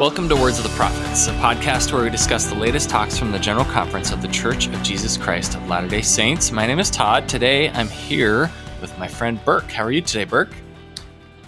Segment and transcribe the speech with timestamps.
[0.00, 3.30] Welcome to Words of the Prophets, a podcast where we discuss the latest talks from
[3.30, 6.50] the General Conference of the Church of Jesus Christ of Latter day Saints.
[6.50, 7.28] My name is Todd.
[7.28, 9.70] Today I'm here with my friend Burke.
[9.70, 10.52] How are you today, Burke?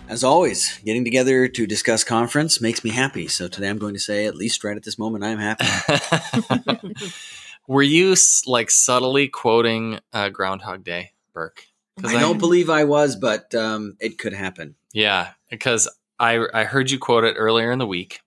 [0.08, 3.26] As always, getting together to discuss conference makes me happy.
[3.26, 6.94] So today I'm going to say, at least right at this moment, I'm happy.
[7.66, 8.14] Were you
[8.46, 11.66] like subtly quoting uh, Groundhog Day, Burke?
[12.04, 14.76] I don't believe I was, but um, it could happen.
[14.92, 15.88] Yeah, because
[16.18, 18.20] I I heard you quote it earlier in the week,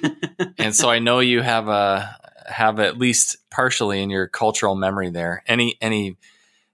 [0.58, 2.16] and so I know you have a
[2.46, 5.42] have at least partially in your cultural memory there.
[5.46, 6.16] Any any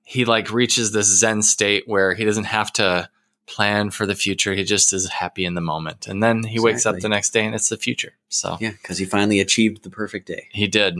[0.02, 3.08] he like reaches this Zen state where he doesn't have to
[3.46, 4.54] plan for the future.
[4.54, 6.64] He just is happy in the moment, and then he exactly.
[6.64, 8.14] wakes up the next day and it's the future.
[8.28, 10.48] So yeah, because he finally achieved the perfect day.
[10.50, 10.98] He did,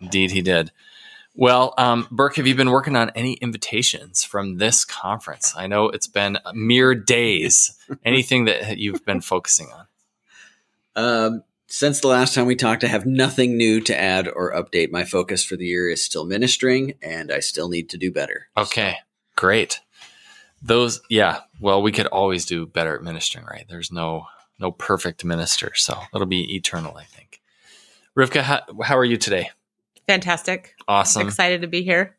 [0.00, 0.70] indeed, he did.
[1.40, 5.54] Well, um, Burke, have you been working on any invitations from this conference?
[5.56, 7.78] I know it's been mere days.
[8.04, 9.86] Anything that you've been focusing on?
[10.96, 14.90] Um, since the last time we talked, I have nothing new to add or update.
[14.90, 18.48] My focus for the year is still ministering, and I still need to do better.
[18.54, 19.04] Okay, so.
[19.36, 19.80] great.
[20.60, 21.40] Those, yeah.
[21.58, 23.64] Well, we could always do better at ministering, right?
[23.66, 24.26] There's no
[24.58, 27.40] no perfect minister, so it'll be eternal, I think.
[28.14, 29.48] Rivka, how, how are you today?
[30.10, 30.74] Fantastic.
[30.88, 31.28] Awesome.
[31.28, 32.16] Excited to be here.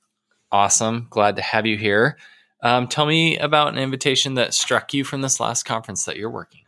[0.50, 1.08] Awesome.
[1.10, 2.18] Glad to have you here.
[2.64, 6.30] Um, tell me about an invitation that struck you from this last conference that you're
[6.30, 6.62] working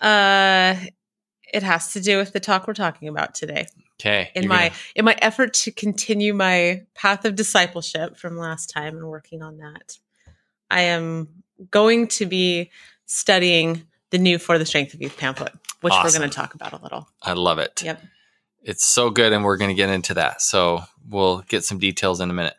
[0.00, 0.06] on.
[0.06, 0.80] Uh,
[1.52, 3.66] it has to do with the talk we're talking about today.
[4.00, 4.30] Okay.
[4.36, 4.74] In my gonna...
[4.94, 9.56] in my effort to continue my path of discipleship from last time and working on
[9.56, 9.98] that,
[10.70, 12.70] I am going to be
[13.06, 16.12] studying the new For the Strength of Youth pamphlet, which awesome.
[16.12, 17.08] we're going to talk about a little.
[17.22, 17.82] I love it.
[17.84, 18.00] Yep
[18.64, 20.42] it's so good, and we're going to get into that.
[20.42, 22.56] So we'll get some details in a minute.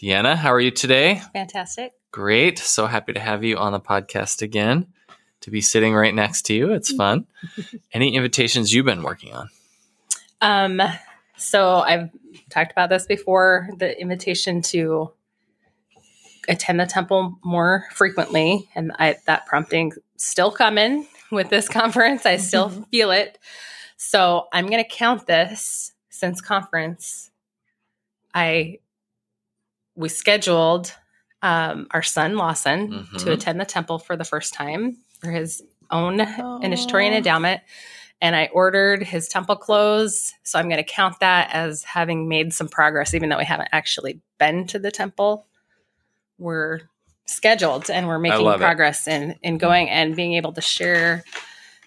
[0.00, 1.20] Deanna, how are you today?
[1.32, 1.92] Fantastic.
[2.12, 2.58] Great.
[2.58, 4.86] So happy to have you on the podcast again.
[5.42, 7.26] To be sitting right next to you, it's fun.
[7.92, 9.48] Any invitations you've been working on?
[10.40, 10.82] Um,
[11.36, 12.10] so I've
[12.50, 13.68] talked about this before.
[13.78, 15.12] The invitation to
[16.48, 22.26] attend the temple more frequently, and I, that prompting still coming with this conference.
[22.26, 23.38] I still feel it.
[24.02, 27.30] So I'm going to count this since conference.
[28.32, 28.78] I
[29.94, 30.94] we scheduled
[31.42, 33.16] um, our son Lawson mm-hmm.
[33.18, 36.64] to attend the temple for the first time for his own Aww.
[36.64, 37.60] initiatory endowment.
[38.22, 40.32] And I ordered his temple clothes.
[40.44, 43.68] So I'm going to count that as having made some progress, even though we haven't
[43.70, 45.44] actually been to the temple.
[46.38, 46.80] We're
[47.26, 51.22] scheduled and we're making progress in, in going and being able to share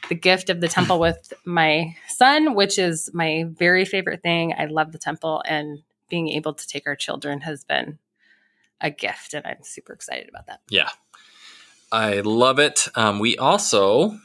[0.10, 4.54] the gift of the temple with my son, which is my very favorite thing.
[4.58, 8.00] I love the temple, and being able to take our children has been
[8.82, 10.60] a gift, and I'm super excited about that.
[10.70, 10.90] Yeah,
[11.92, 12.88] I love it.
[12.96, 14.20] Um, we also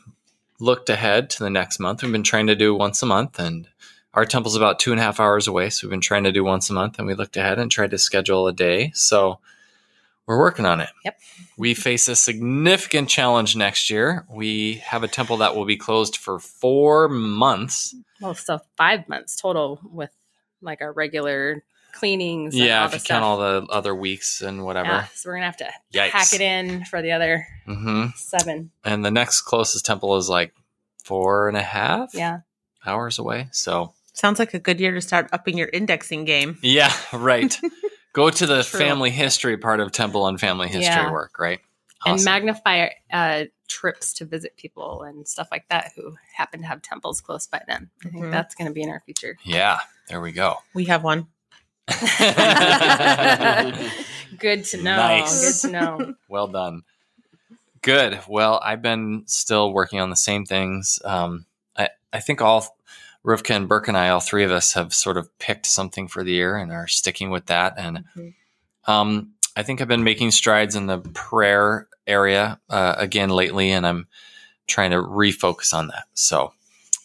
[0.58, 2.02] looked ahead to the next month.
[2.02, 3.68] We've been trying to do once a month, and
[4.14, 6.42] our temple's about two and a half hours away, so we've been trying to do
[6.42, 8.90] once a month, and we looked ahead and tried to schedule a day.
[8.94, 9.38] So
[10.28, 10.90] we're working on it.
[11.06, 11.18] Yep.
[11.56, 14.26] We face a significant challenge next year.
[14.30, 17.94] We have a temple that will be closed for four months.
[18.20, 20.10] Well, so five months total with
[20.60, 22.54] like our regular cleanings.
[22.54, 23.08] Yeah, if you stuff.
[23.08, 24.88] count all the other weeks and whatever.
[24.88, 26.10] Yeah, so we're gonna have to Yikes.
[26.10, 28.08] pack it in for the other mm-hmm.
[28.14, 28.70] seven.
[28.84, 30.52] And the next closest temple is like
[31.02, 32.10] four and a half.
[32.12, 32.40] Yeah.
[32.84, 33.48] Hours away.
[33.52, 36.58] So sounds like a good year to start upping your indexing game.
[36.60, 37.58] Yeah, right.
[38.18, 38.80] Go to the True.
[38.80, 41.12] family history part of temple and family history yeah.
[41.12, 41.60] work, right?
[42.04, 42.16] Awesome.
[42.16, 46.82] And magnify uh, trips to visit people and stuff like that who happen to have
[46.82, 47.90] temples close by them.
[48.04, 48.32] I think mm-hmm.
[48.32, 49.36] that's going to be in our future.
[49.44, 49.78] Yeah,
[50.08, 50.56] there we go.
[50.74, 51.28] We have one.
[51.86, 52.00] Good
[54.64, 54.96] to know.
[54.96, 55.62] Nice.
[55.62, 56.14] Good to know.
[56.28, 56.82] well done.
[57.82, 58.18] Good.
[58.26, 60.98] Well, I've been still working on the same things.
[61.04, 61.46] Um,
[61.76, 62.76] I, I think all
[63.26, 66.22] Rivka and Burke and I, all three of us, have sort of picked something for
[66.22, 67.74] the year and are sticking with that.
[67.76, 68.90] And mm-hmm.
[68.90, 73.86] um, I think I've been making strides in the prayer area uh, again lately, and
[73.86, 74.06] I'm
[74.66, 76.04] trying to refocus on that.
[76.14, 76.52] So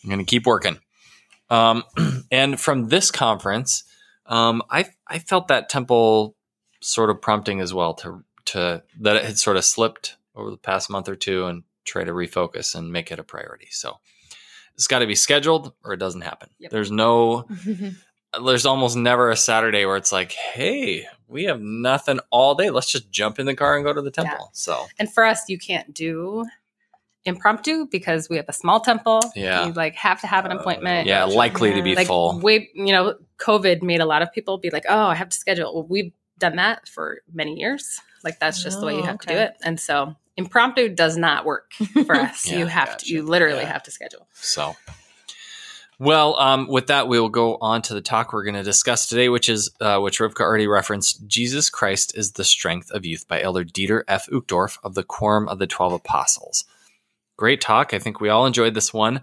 [0.03, 0.79] I'm going to keep working.
[1.49, 1.83] Um,
[2.31, 3.83] and from this conference,
[4.25, 6.35] um, I I felt that temple
[6.79, 10.57] sort of prompting as well to to that it had sort of slipped over the
[10.57, 13.67] past month or two, and try to refocus and make it a priority.
[13.71, 13.99] So
[14.75, 16.49] it's got to be scheduled or it doesn't happen.
[16.59, 16.71] Yep.
[16.71, 17.47] There's no,
[18.45, 22.69] there's almost never a Saturday where it's like, hey, we have nothing all day.
[22.69, 24.35] Let's just jump in the car and go to the temple.
[24.39, 24.49] Yeah.
[24.53, 26.45] So And for us, you can't do
[27.25, 29.21] impromptu because we have a small temple.
[29.35, 29.67] Yeah.
[29.67, 31.07] You like have to have an appointment.
[31.07, 32.39] yeah, likely to be Like full.
[32.39, 35.37] we, you know, COVID made a lot of people be like, "Oh, I have to
[35.37, 37.99] schedule." Well, we've done that for many years.
[38.23, 39.53] Like that's just the way you Oh, have to do it.
[39.63, 41.71] And so impromptu does not work
[42.05, 42.47] for us.
[42.51, 43.05] Yeah, you have gotcha.
[43.05, 43.13] to.
[43.13, 43.71] You literally Yeah.
[43.73, 44.27] have to schedule.
[44.33, 44.75] So,
[45.99, 49.07] well, um, with that, we will go on to the talk we're going to discuss
[49.07, 51.27] today, which is uh, which Rivka already referenced.
[51.27, 54.27] Jesus Christ is the strength of youth by Elder Dieter F.
[54.31, 56.65] Uchtdorf of the Quorum of the Twelve Apostles.
[57.37, 57.93] Great talk.
[57.93, 59.21] I think we all enjoyed this one.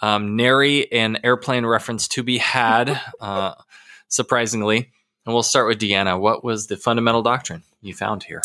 [0.00, 3.54] Um, nary an airplane reference to be had, uh,
[4.08, 4.90] surprisingly.
[5.24, 6.18] And we'll start with Deanna.
[6.18, 8.42] What was the fundamental doctrine you found here?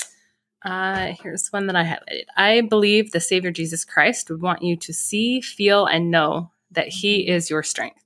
[0.63, 2.25] Uh, here's one that I highlighted.
[2.37, 6.87] I believe the Savior Jesus Christ would want you to see, feel, and know that
[6.87, 8.03] He is your strength.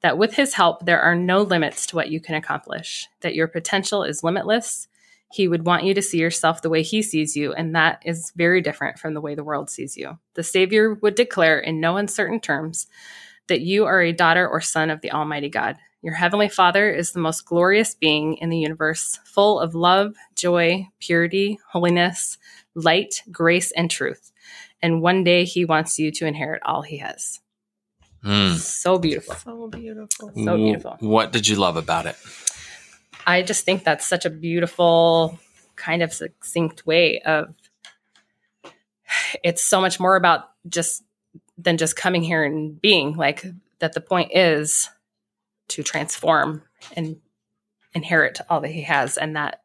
[0.00, 3.48] That with His help, there are no limits to what you can accomplish, that your
[3.48, 4.86] potential is limitless.
[5.32, 8.32] He would want you to see yourself the way He sees you, and that is
[8.36, 10.18] very different from the way the world sees you.
[10.34, 12.86] The Savior would declare in no uncertain terms
[13.48, 15.76] that you are a daughter or son of the Almighty God.
[16.02, 20.88] Your Heavenly Father is the most glorious being in the universe, full of love, joy,
[20.98, 22.38] purity, holiness,
[22.74, 24.32] light, grace, and truth.
[24.80, 27.40] And one day He wants you to inherit all He has.
[28.22, 28.54] Hmm.
[28.54, 29.34] So beautiful.
[29.34, 30.32] so beautiful.
[30.34, 30.96] So beautiful.
[31.00, 32.16] What did you love about it?
[33.26, 35.38] I just think that's such a beautiful,
[35.76, 37.54] kind of succinct way of
[39.44, 41.02] it's so much more about just
[41.58, 43.44] than just coming here and being like
[43.80, 44.88] that the point is
[45.70, 46.62] to transform
[46.96, 47.16] and
[47.94, 49.62] inherit all that he has and that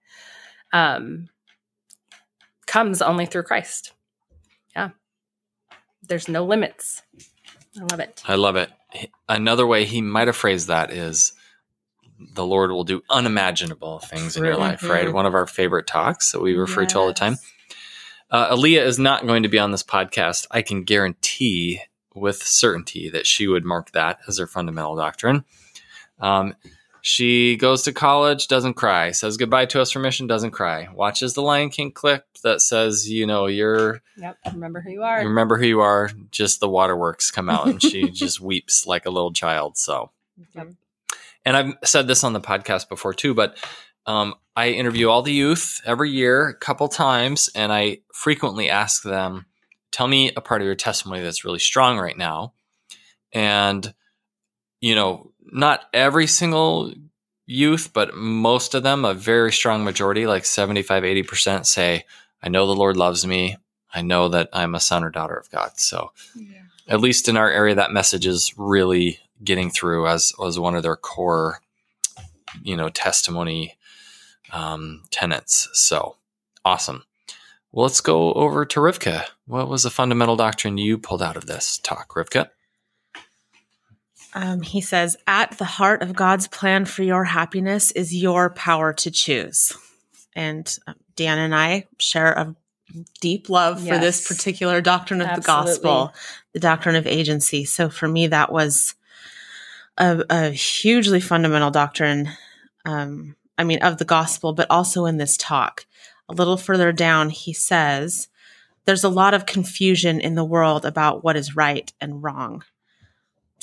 [0.73, 1.29] um
[2.65, 3.93] comes only through Christ.
[4.75, 4.89] Yeah.
[6.01, 7.01] There's no limits.
[7.79, 8.23] I love it.
[8.27, 8.71] I love it.
[9.29, 11.33] Another way he might have phrased that is
[12.33, 15.07] the Lord will do unimaginable things in your life, right?
[15.07, 15.13] Mhm.
[15.13, 17.33] One of our favorite talks that we refer to all the time.
[17.33, 17.51] Yes.
[18.31, 20.47] Uh, Aaliyah is not going to be on this podcast.
[20.49, 21.81] I can guarantee
[22.13, 25.43] with certainty that she would mark that as her fundamental doctrine.
[26.19, 26.55] Um,
[27.01, 31.35] she goes to college, doesn't cry, says goodbye to us for mission, doesn't cry, watches
[31.35, 34.37] the Lion King clip that says, you know, you're Yep.
[34.53, 35.19] Remember who you are.
[35.19, 39.11] remember who you are, just the waterworks come out and she just weeps like a
[39.11, 39.77] little child.
[39.77, 40.09] So,
[40.55, 40.69] Yep.
[41.45, 43.55] and I've said this on the podcast before too, but
[44.07, 49.03] um, I interview all the youth every year, a couple times, and I frequently ask
[49.03, 49.45] them,
[49.91, 52.53] tell me a part of your testimony that's really strong right now.
[53.33, 53.93] And,
[54.81, 56.93] you know, not every single
[57.45, 62.05] youth, but most of them, a very strong majority, like 75, 80% say,
[62.41, 63.57] I know the Lord loves me.
[63.93, 65.71] I know that I'm a son or daughter of God.
[65.77, 66.11] So,
[66.87, 70.83] at least in our area, that message is really getting through as as one of
[70.83, 71.61] their core,
[72.61, 73.75] you know, testimony
[74.51, 75.69] um, tenets.
[75.73, 76.15] So
[76.63, 77.03] awesome.
[77.71, 79.25] Well, let's go over to Rivka.
[79.47, 82.49] What was the fundamental doctrine you pulled out of this talk, Rivka?
[84.35, 88.93] Um, he says, At the heart of God's plan for your happiness is your power
[88.93, 89.73] to choose.
[90.35, 92.55] And um, Dan and I share a
[93.21, 96.13] deep love for this particular doctrine of the gospel,
[96.53, 97.63] the doctrine of agency.
[97.65, 98.95] So for me, that was
[99.97, 102.29] a, a hugely fundamental doctrine.
[102.85, 105.85] Um, I mean, of the gospel, but also in this talk.
[106.27, 108.27] A little further down, he says,
[108.83, 112.63] There's a lot of confusion in the world about what is right and wrong.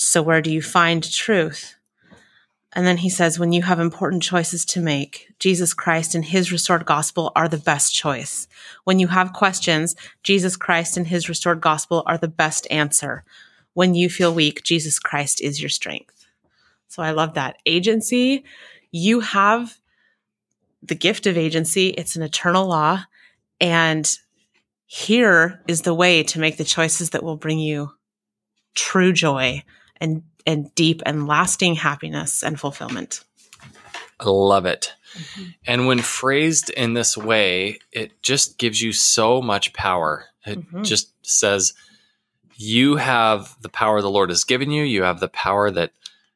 [0.02, 1.76] So, where do you find truth?
[2.72, 6.50] And then he says, when you have important choices to make, Jesus Christ and his
[6.50, 8.48] restored gospel are the best choice.
[8.84, 13.24] When you have questions, Jesus Christ and his restored gospel are the best answer.
[13.74, 16.26] When you feel weak, Jesus Christ is your strength.
[16.88, 17.58] So I love that.
[17.66, 18.44] Agency,
[18.90, 19.78] you have
[20.82, 23.04] the gift of agency, it's an eternal law.
[23.60, 24.10] And
[24.86, 27.92] here is the way to make the choices that will bring you
[28.74, 29.62] true joy
[30.02, 33.22] and and deep and lasting happiness and fulfillment.
[34.18, 34.92] I love it.
[35.66, 40.26] And when phrased in this way, it just gives you so much power.
[40.44, 40.84] It Mhm.
[40.84, 41.74] just says,
[42.56, 45.92] you have the power the Lord has given you, you have the power that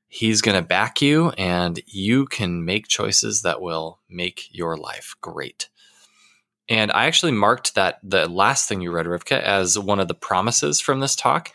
[0.09, 5.17] He's going to back you, and you can make choices that will make your life
[5.21, 5.69] great.
[6.69, 10.15] And I actually marked that the last thing you read, Rivka, as one of the
[10.15, 11.51] promises from this talk.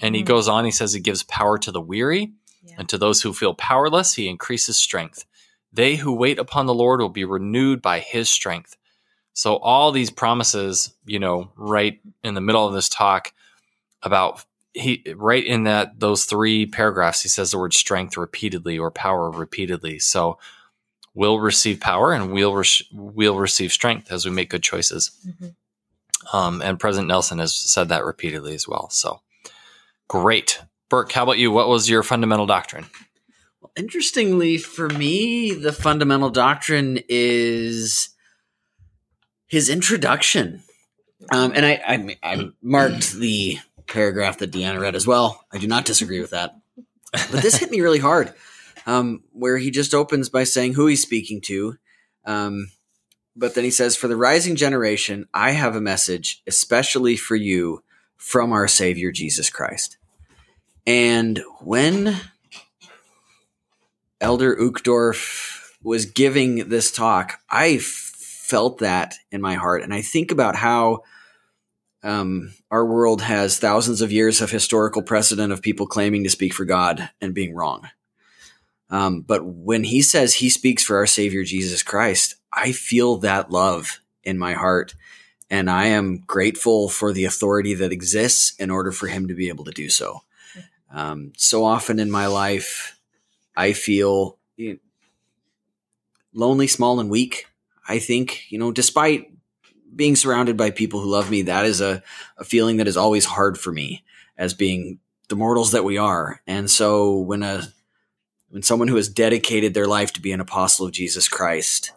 [0.00, 0.26] And he Mhm.
[0.26, 2.76] goes on, he says, He gives power to the weary, Yeah.
[2.78, 5.24] and to those who feel powerless, He increases strength.
[5.72, 8.76] They who wait upon the Lord will be renewed by His strength.
[9.34, 13.32] So all these promises, you know, right in the middle of this talk
[14.02, 18.90] about he right in that those three paragraphs he says the word strength repeatedly or
[18.90, 19.98] power repeatedly.
[19.98, 20.38] So
[21.14, 25.10] we'll receive power and we'll re- we'll receive strength as we make good choices.
[25.26, 26.36] Mm-hmm.
[26.36, 28.88] Um, and President Nelson has said that repeatedly as well.
[28.90, 29.20] So
[30.12, 31.10] great, Burke.
[31.10, 31.50] How about you?
[31.50, 32.84] What was your fundamental doctrine?
[33.62, 38.10] Well, interestingly, for me, the fundamental doctrine is
[39.46, 40.62] his introduction.
[41.32, 45.46] Um, and I, I, I marked the paragraph that Deanna read as well.
[45.50, 46.56] I do not disagree with that.
[47.12, 48.34] But this hit me really hard,
[48.84, 51.78] um, where he just opens by saying who he's speaking to.
[52.26, 52.70] Um,
[53.34, 57.82] but then he says, For the rising generation, I have a message, especially for you,
[58.18, 59.96] from our Savior Jesus Christ.
[60.86, 62.16] And when
[64.20, 69.82] Elder Uchtdorf was giving this talk, I felt that in my heart.
[69.82, 71.02] And I think about how
[72.02, 76.52] um, our world has thousands of years of historical precedent of people claiming to speak
[76.52, 77.88] for God and being wrong.
[78.90, 83.50] Um, but when he says he speaks for our Savior Jesus Christ, I feel that
[83.50, 84.94] love in my heart.
[85.48, 89.48] And I am grateful for the authority that exists in order for him to be
[89.48, 90.22] able to do so.
[90.92, 92.98] Um, so often in my life,
[93.56, 94.38] I feel
[96.34, 97.46] lonely, small, and weak.
[97.88, 99.30] I think, you know, despite
[99.94, 102.02] being surrounded by people who love me, that is a,
[102.38, 104.04] a feeling that is always hard for me
[104.36, 106.40] as being the mortals that we are.
[106.46, 107.68] And so when a
[108.50, 111.92] when someone who has dedicated their life to be an apostle of Jesus Christ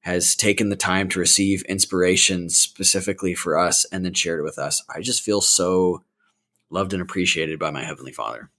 [0.00, 4.58] has taken the time to receive inspiration specifically for us and then shared it with
[4.58, 6.02] us, I just feel so
[6.70, 8.50] loved and appreciated by my heavenly Father.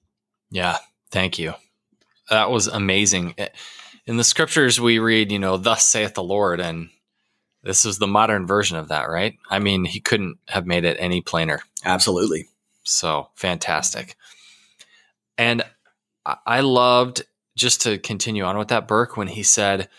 [0.50, 0.78] Yeah,
[1.12, 1.54] thank you.
[2.30, 3.48] That was amazing eh,
[4.06, 6.90] in the scriptures we read, you know, thus saith the Lord, and
[7.64, 9.38] this is the modern version of that, right?
[9.50, 11.62] I mean, he couldn't have made it any plainer.
[11.86, 12.48] Absolutely.
[12.84, 14.16] So fantastic.
[15.38, 15.64] And
[16.46, 17.24] I loved
[17.56, 19.90] just to continue on with that, Burke, when he said,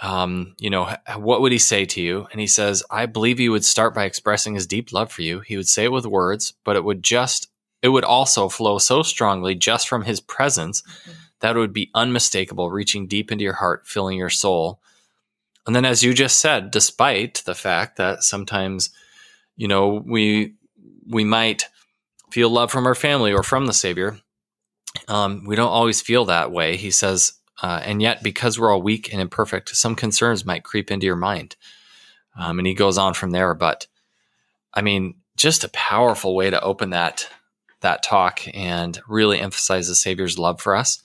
[0.00, 2.28] um, you know, what would he say to you?
[2.30, 5.40] And he says, I believe he would start by expressing his deep love for you.
[5.40, 7.48] He would say it with words, but it would just,
[7.82, 10.82] it would also flow so strongly just from his presence
[11.40, 14.80] that it would be unmistakable, reaching deep into your heart, filling your soul.
[15.66, 18.90] And then, as you just said, despite the fact that sometimes,
[19.56, 20.54] you know, we
[21.06, 21.64] we might
[22.30, 24.18] feel love from our family or from the Savior,
[25.08, 26.76] um, we don't always feel that way.
[26.76, 30.90] He says, uh, and yet, because we're all weak and imperfect, some concerns might creep
[30.90, 31.56] into your mind.
[32.36, 33.54] Um, and he goes on from there.
[33.54, 33.86] But
[34.72, 37.28] I mean, just a powerful way to open that
[37.80, 41.00] that talk and really emphasize the Savior's love for us.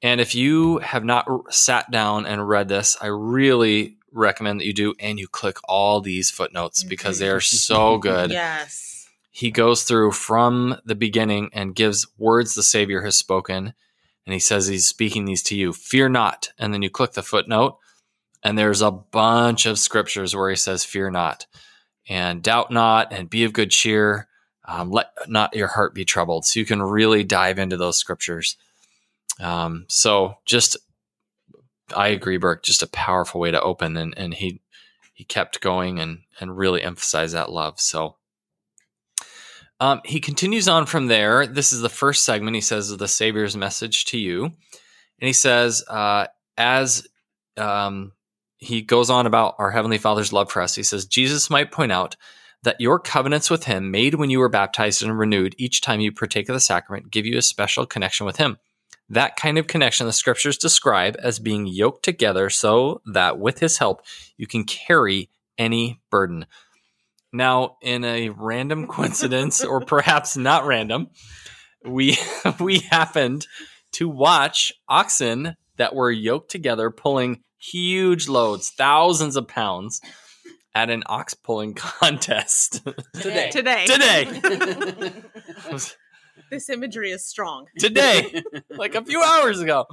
[0.00, 4.72] And if you have not sat down and read this, I really recommend that you
[4.72, 6.88] do and you click all these footnotes mm-hmm.
[6.88, 8.30] because they are so good.
[8.30, 9.08] yes.
[9.30, 13.74] He goes through from the beginning and gives words the Savior has spoken.
[14.28, 15.72] And he says he's speaking these to you.
[15.72, 16.52] Fear not.
[16.58, 17.78] And then you click the footnote,
[18.42, 21.46] and there's a bunch of scriptures where he says, Fear not.
[22.10, 24.28] And doubt not, and be of good cheer.
[24.66, 26.44] Um, let not your heart be troubled.
[26.44, 28.58] So you can really dive into those scriptures.
[29.40, 30.76] Um, so just,
[31.96, 32.62] I agree, Burke.
[32.62, 34.60] Just a powerful way to open, and and he
[35.14, 37.80] he kept going and and really emphasized that love.
[37.80, 38.17] So.
[39.80, 41.46] Um, he continues on from there.
[41.46, 42.56] This is the first segment.
[42.56, 44.52] He says the Savior's message to you, and
[45.26, 47.06] he says, uh, as
[47.56, 48.12] um,
[48.58, 51.92] he goes on about our Heavenly Father's love for us, he says, Jesus might point
[51.92, 52.16] out
[52.64, 56.12] that your covenants with Him, made when you were baptized and renewed each time you
[56.12, 58.58] partake of the sacrament, give you a special connection with Him.
[59.08, 63.78] That kind of connection the scriptures describe as being yoked together so that with his
[63.78, 64.02] help
[64.36, 66.46] you can carry any burden.
[67.32, 71.08] Now, in a random coincidence, or perhaps not random,
[71.84, 72.16] we
[72.60, 73.46] we happened
[73.92, 80.00] to watch oxen that were yoked together pulling huge loads, thousands of pounds,
[80.74, 83.50] at an ox pulling contest today.
[83.50, 83.86] Today.
[83.86, 85.12] Today.
[86.50, 87.66] this imagery is strong.
[87.78, 89.86] Today, like a few hours ago.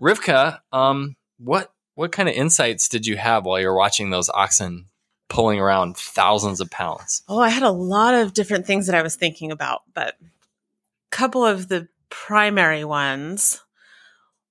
[0.00, 4.86] Rivka, um, what what kind of insights did you have while you're watching those oxen
[5.28, 7.22] pulling around thousands of pounds?
[7.28, 10.26] Oh, I had a lot of different things that I was thinking about, but a
[11.10, 13.62] couple of the primary ones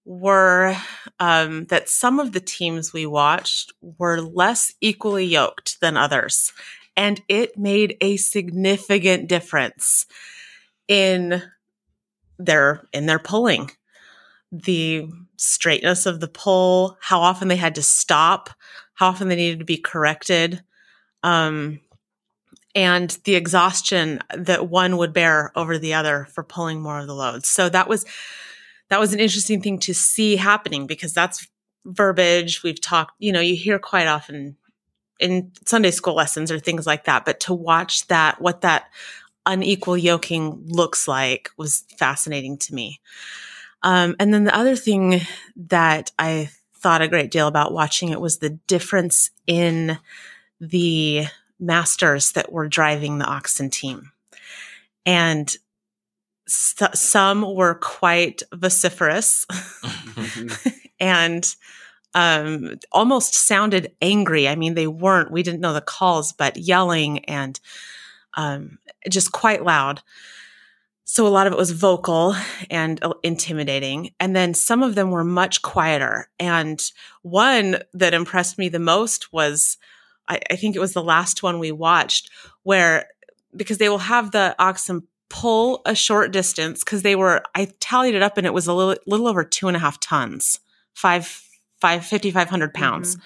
[0.05, 0.75] were
[1.19, 6.53] um, that some of the teams we watched were less equally yoked than others.
[6.95, 10.05] And it made a significant difference
[10.87, 11.43] in
[12.39, 13.71] their in their pulling
[14.51, 15.07] the
[15.37, 18.51] straightness of the pull how often they had to stop
[18.97, 20.63] how often they needed to be corrected,
[21.23, 21.79] um,
[22.75, 27.15] and the exhaustion that one would bear over the other for pulling more of the
[27.15, 27.49] loads.
[27.49, 28.05] So that was
[28.89, 31.47] that was an interesting thing to see happening because that's
[31.85, 33.13] verbiage we've talked.
[33.19, 34.57] You know, you hear quite often
[35.19, 38.85] in Sunday school lessons or things like that, but to watch that what that
[39.45, 42.99] unequal yoking looks like was fascinating to me.
[43.81, 45.21] Um, and then the other thing
[45.55, 49.97] that I thought a great deal about watching it was the difference in
[50.59, 51.25] the
[51.59, 54.11] masters that were driving the oxen team.
[55.05, 55.55] And
[56.47, 59.45] s- some were quite vociferous
[60.99, 61.55] and
[62.13, 64.47] um, almost sounded angry.
[64.47, 67.59] I mean, they weren't, we didn't know the calls, but yelling and
[68.35, 70.01] um, just quite loud.
[71.03, 72.35] So a lot of it was vocal
[72.69, 74.11] and uh, intimidating.
[74.19, 76.29] And then some of them were much quieter.
[76.39, 76.83] And
[77.21, 79.77] one that impressed me the most was,
[80.27, 82.29] I, I think it was the last one we watched,
[82.63, 83.07] where
[83.55, 88.15] because they will have the oxen pull a short distance because they were, I tallied
[88.15, 90.59] it up and it was a little, little over two and a half tons,
[90.93, 91.25] five,
[91.81, 93.15] five, 5,500 pounds.
[93.15, 93.21] Mhm.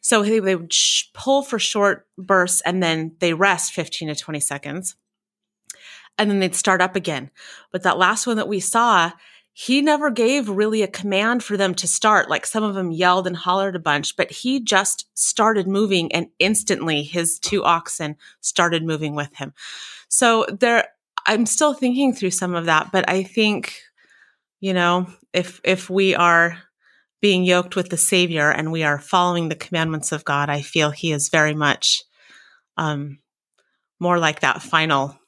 [0.00, 4.14] So they, they would sh- pull for short bursts and then they rest 15 to
[4.14, 4.94] 20 seconds.
[6.18, 7.30] And then they'd start up again.
[7.70, 9.12] But that last one that we saw,
[9.58, 12.28] he never gave really a command for them to start.
[12.28, 16.26] Like some of them yelled and hollered a bunch, but he just started moving and
[16.38, 19.54] instantly his two oxen started moving with him.
[20.08, 20.88] So there,
[21.24, 23.80] I'm still thinking through some of that, but I think,
[24.60, 26.58] you know, if, if we are
[27.22, 30.90] being yoked with the Savior and we are following the commandments of God, I feel
[30.90, 32.02] He is very much
[32.76, 33.20] um,
[33.98, 35.18] more like that final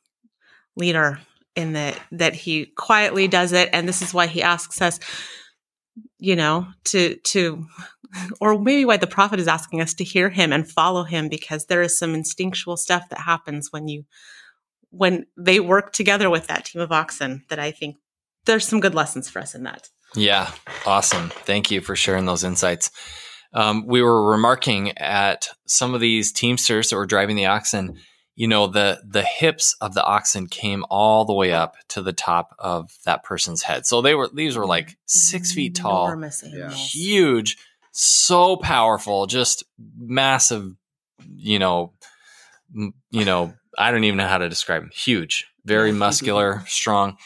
[0.77, 1.19] leader
[1.59, 5.01] in that that He quietly does it, and this is why He asks us,
[6.19, 7.67] you know, to to,
[8.41, 11.67] or maybe why the prophet is asking us to hear Him and follow Him because
[11.67, 14.05] there is some instinctual stuff that happens when you
[14.91, 17.97] when they work together with that team of oxen that I think
[18.47, 19.89] there's some good lessons for us in that.
[20.15, 20.51] Yeah,
[20.87, 21.29] awesome.
[21.29, 22.91] Thank you for sharing those insights.
[23.53, 27.99] Um, we were remarking at some of these teamsters that were driving the oxen.
[28.39, 32.13] You know, the the hips of the oxen came all the way up to the
[32.13, 33.85] top of that person's head.
[33.85, 35.57] So they were these were like six mm-hmm.
[35.57, 37.59] feet tall, Enormous huge,
[37.91, 39.65] so powerful, just
[39.99, 40.73] massive.
[41.35, 41.95] You know,
[42.73, 44.93] you know, I don't even know how to describe them.
[44.95, 47.17] Huge, very muscular, strong.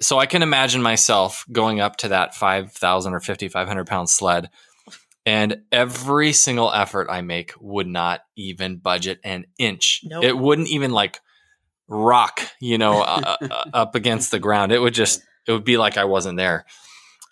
[0.00, 4.50] So I can imagine myself going up to that 5,000 or 5,500 pound sled,
[5.24, 10.00] and every single effort I make would not even budget an inch.
[10.04, 10.24] Nope.
[10.24, 11.20] It wouldn't even like
[11.88, 14.72] rock, you know, uh, uh, up against the ground.
[14.72, 16.64] It would just, it would be like I wasn't there.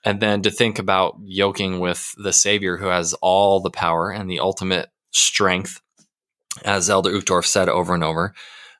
[0.05, 4.31] And then to think about yoking with the Savior who has all the power and
[4.31, 5.81] the ultimate strength,
[6.64, 8.35] as Elder Uchtdorf said over and over,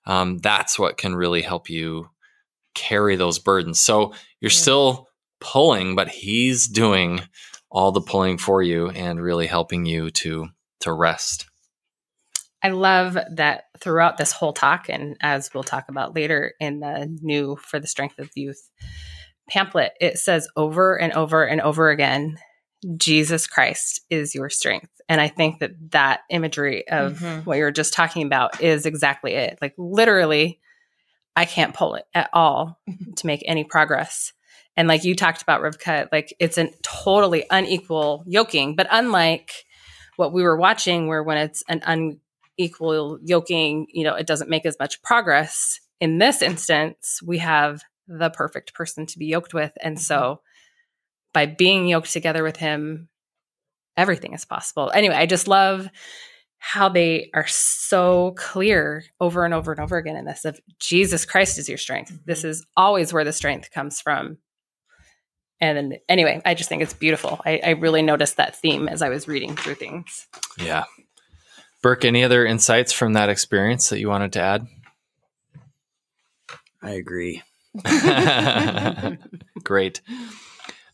[0.07, 2.09] um, that's what can really help you
[2.75, 3.79] carry those burdens.
[3.81, 4.57] So you're Yeah.
[4.57, 5.09] still
[5.41, 7.21] pulling, but he's doing
[7.71, 10.49] all the pulling for you and really helping you to
[10.81, 11.47] to rest.
[12.63, 17.17] I love that throughout this whole talk, and as we'll talk about later in the
[17.23, 18.69] new For the Strength of Youth
[19.49, 22.39] pamphlet, it says over and over and over again,
[22.97, 24.91] Jesus Christ is your strength.
[25.09, 27.47] And I think that that imagery of Mhm.
[27.47, 29.59] what you're just talking about is exactly it.
[29.61, 30.61] Like literally,
[31.35, 32.79] I can't pull it at all
[33.17, 34.33] to make any progress.
[34.77, 39.53] And like you talked about, Rivka, like it's a totally unequal yoking, but unlike
[40.17, 41.83] what we were watching, where when it's an
[42.59, 45.81] unequal yoking, you know, it doesn't make as much progress.
[46.01, 49.73] In this instance, we have the perfect person to be yoked with.
[49.81, 50.41] And so mm-hmm.
[51.33, 53.09] by being yoked together with him,
[53.97, 54.91] everything is possible.
[54.95, 55.89] Anyway, I just love
[56.59, 61.25] how they are so clear over and over and over again in this of Jesus
[61.25, 62.19] Christ is your strength.
[62.27, 62.49] This mm-hmm.
[62.49, 64.39] is always where the strength comes from.
[65.61, 67.41] And then, anyway, I just think it's beautiful.
[67.45, 70.27] I, I really noticed that theme as I was reading through things.
[70.59, 70.85] Yeah.
[71.83, 74.67] Burke, any other insights from that experience that you wanted to add?
[76.83, 77.43] I agree.
[79.65, 80.01] Great.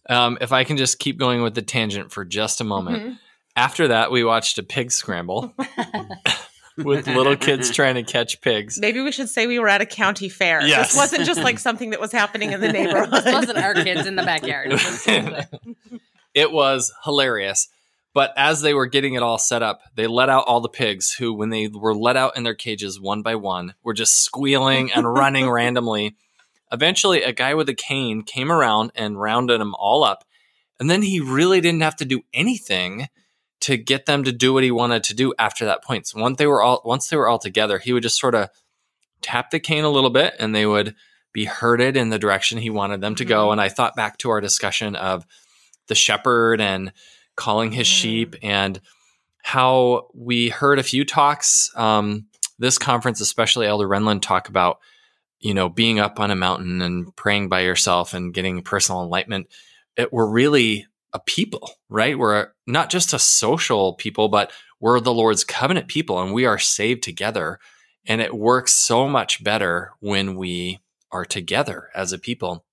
[0.09, 3.02] Um, if I can just keep going with the tangent for just a moment.
[3.02, 3.18] Mhm.
[3.57, 5.55] After that, we watched a pig scramble
[6.76, 8.78] with little kids trying to catch pigs.
[8.78, 10.62] Maybe we should say we were at a county fair.
[10.62, 10.88] Yes.
[10.88, 13.10] This wasn't just like something that was happening in the neighborhood.
[13.10, 14.72] this wasn't our kids in the backyard.
[16.34, 17.68] it was hilarious.
[18.12, 21.12] But as they were getting it all set up, they let out all the pigs
[21.12, 24.90] who, when they were let out in their cages one by one, were just squealing
[24.90, 26.16] and running randomly.
[26.72, 30.24] Eventually, a guy with a cane came around and rounded them all up.
[30.80, 33.08] And then he really didn't have to do anything
[33.66, 36.07] to get them to do what he wanted to do after that point.
[36.07, 38.48] So once they were all once they were all together, he would just sort of
[39.22, 40.94] tap the cane a little bit and they would
[41.33, 43.46] be herded in the direction he wanted them to go.
[43.46, 43.52] Mm-hmm.
[43.52, 45.26] And I thought back to our discussion of
[45.88, 46.92] the shepherd and
[47.35, 47.90] calling his Mm.
[47.90, 48.81] sheep and
[49.42, 52.26] how we heard a few talks um,
[52.61, 54.79] this conference, especially Elder Renlund, talk about
[55.40, 59.48] you know being up on a mountain and praying by yourself and getting personal enlightenment.
[59.96, 62.18] It, we're really a people, right?
[62.18, 66.59] We're not just a social people, but we're the Lord's covenant people, and we are
[66.59, 67.59] saved together.
[68.07, 72.64] And it works so much better when we are together as a people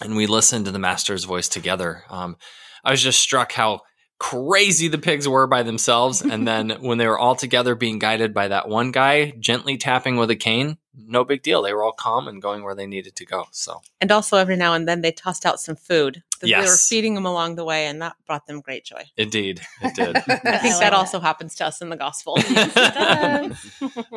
[0.00, 2.04] and we listen to the master's voice together.
[2.08, 2.36] Um,
[2.84, 3.80] I was just struck how
[4.18, 6.22] crazy the pigs were by themselves.
[6.22, 10.16] And then when they were all together being guided by that one guy gently tapping
[10.16, 11.62] with a cane, no big deal.
[11.62, 13.46] They were all calm and going where they needed to go.
[13.50, 16.22] So, And also, every now and then, they tossed out some food.
[16.42, 16.64] Yes.
[16.64, 19.02] They were feeding them along the way, and that brought them great joy.
[19.16, 20.16] indeed, it did.
[20.16, 22.36] I think I that like also happens to us in the gospel,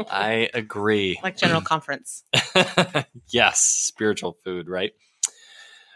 [0.10, 1.20] I agree.
[1.24, 2.24] like General Conference.
[3.30, 4.92] yes, spiritual food, right?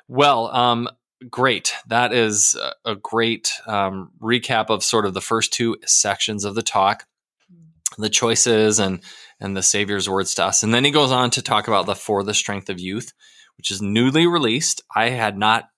[0.07, 0.89] Well, um,
[1.29, 1.73] great.
[1.87, 6.55] That is a- a great um, recap of sort of the first two sections of
[6.55, 7.05] the talk,
[7.97, 9.01] the choices and
[9.41, 11.95] and the Savior's words to us, and then he goes on to talk about the
[11.95, 13.11] For the Strength of Youth,
[13.57, 14.81] which is newly released.
[14.95, 15.69] I had not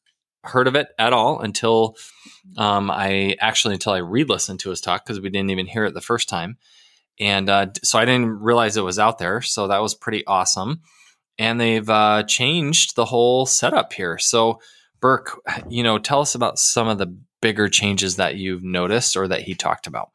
[0.43, 1.95] heard of it at all until
[2.57, 5.93] um, I actually until I re-listened to his talk because we didn't even hear it
[5.93, 6.57] the first time,
[7.19, 9.41] and uh, so I didn't realize it was out there.
[9.41, 10.81] So that was pretty awesome
[11.37, 14.17] and they've uh, changed the whole setup here.
[14.17, 14.59] So,
[14.99, 19.27] Burke, you know, tell us about some of the bigger changes that you've noticed or
[19.27, 20.11] that he talked about.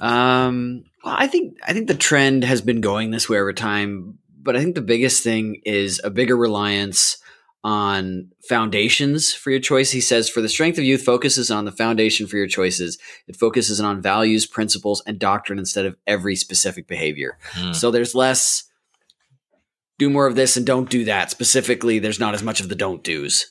[0.00, 4.18] Um, well, I think I think the trend has been going this way over time,
[4.42, 7.18] but I think the biggest thing is a bigger reliance
[7.64, 9.90] on foundations for your choice.
[9.90, 12.98] He says, for the strength of youth focuses on the foundation for your choices.
[13.26, 17.38] It focuses on values, principles, and doctrine instead of every specific behavior.
[17.52, 17.72] Hmm.
[17.72, 18.64] So there's less
[19.98, 21.30] do more of this and don't do that.
[21.30, 23.46] Specifically, there's not as much of the don't do's,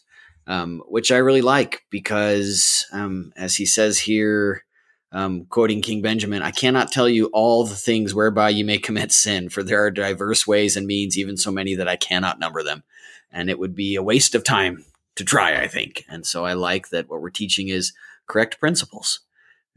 [0.46, 4.64] um, which I really like because, um, as he says here,
[5.14, 9.12] um, quoting King Benjamin, I cannot tell you all the things whereby you may commit
[9.12, 12.64] sin, for there are diverse ways and means, even so many that I cannot number
[12.64, 12.84] them.
[13.32, 16.04] And it would be a waste of time to try, I think.
[16.10, 17.94] And so I like that what we're teaching is
[18.28, 19.22] correct principles.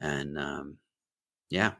[0.00, 0.78] And um,
[1.50, 1.72] yeah,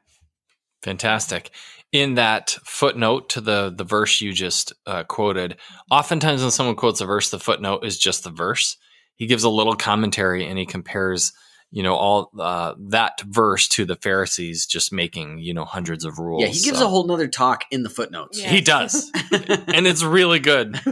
[0.87, 1.51] Fantastic.
[1.91, 5.57] In that footnote to the the verse you just uh, quoted,
[5.91, 8.77] oftentimes when someone quotes a verse, the footnote is just the verse.
[9.17, 11.33] He gives a little commentary and he compares,
[11.71, 16.19] you know, all uh, that verse to the Pharisees just making, you know, hundreds of
[16.19, 16.43] rules.
[16.43, 18.41] yeah, he gives So- a whole nother talk in the footnotes.
[18.41, 18.49] Yeah.
[18.51, 20.79] He does, and it's really good.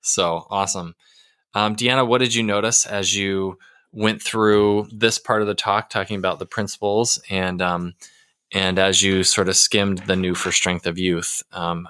[0.00, 0.94] So awesome.
[1.54, 3.58] Um, Deanna, what did you notice as you
[3.92, 7.94] went through this part of the talk, talking about the principles, and um,
[8.52, 11.88] and as you sort of skimmed the new for strength of youth um,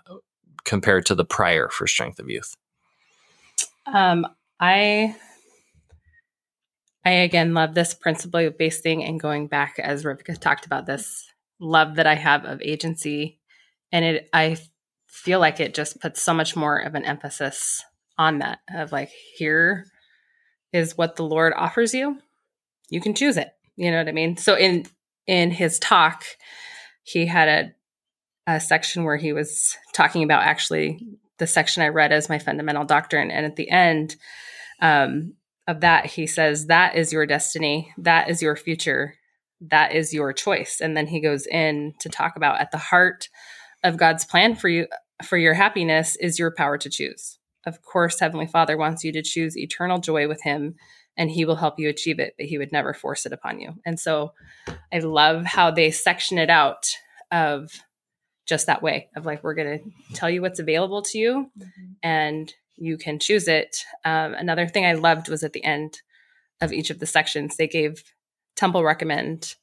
[0.64, 2.56] compared to the prior for strength of youth?
[3.86, 4.26] Um,
[4.58, 5.14] I
[7.04, 11.26] I again love this principle based thing and going back as Rebecca talked about this
[11.60, 13.38] love that I have of agency,
[13.92, 14.58] and it I
[15.06, 17.82] feel like it just puts so much more of an emphasis
[18.16, 19.86] on that of like here
[20.72, 22.18] is what the Lord offers you,
[22.90, 23.52] you can choose it.
[23.76, 24.36] You know what I mean?
[24.36, 24.86] So in
[25.26, 26.24] in his talk,
[27.02, 27.74] he had a
[28.48, 31.06] a section where he was talking about actually
[31.38, 33.30] the section I read as my fundamental doctrine.
[33.30, 34.16] And at the end
[34.80, 35.34] um,
[35.68, 37.92] of that, he says, That is your destiny.
[37.98, 39.14] That is your future.
[39.60, 40.80] That is your choice.
[40.80, 43.28] And then he goes in to talk about at the heart
[43.84, 44.88] of God's plan for you,
[45.22, 47.38] for your happiness, is your power to choose.
[47.66, 50.76] Of course, Heavenly Father wants you to choose eternal joy with Him,
[51.16, 53.74] and He will help you achieve it, but He would never force it upon you.
[53.84, 54.32] And so
[54.92, 56.86] I love how they section it out
[57.30, 57.70] of
[58.46, 61.92] just that way of like we're going to tell you what's available to you mm-hmm.
[62.02, 63.84] and you can choose it.
[64.04, 66.00] Um, another thing i loved was at the end
[66.60, 68.02] of each of the sections they gave
[68.56, 69.54] temple recommend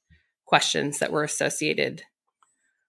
[0.45, 2.04] questions that were associated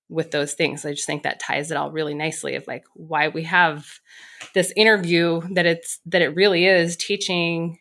[0.08, 0.84] with those things.
[0.84, 3.86] I just think that ties it all really nicely of like why we have
[4.54, 7.78] this interview that it's that it really is teaching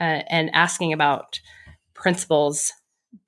[0.00, 1.40] uh, and asking about
[1.92, 2.72] principles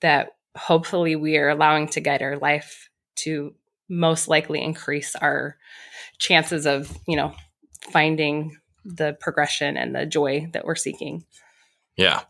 [0.00, 3.54] that hopefully we are allowing to guide our life to
[3.88, 5.56] most likely increase our
[6.18, 7.34] chances of you know
[7.90, 11.24] finding the progression and the joy that we're seeking
[11.96, 12.22] Yeah.